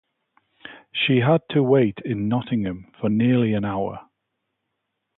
[0.91, 4.09] She had to wait in Nottingham nearly an hour.